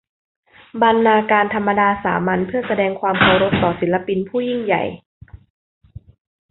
[0.81, 4.83] บรรณาการธรรมดาสามัญเพื่อแสดงความเคารพต่อศิลปินผู้ยิ่งใหญ่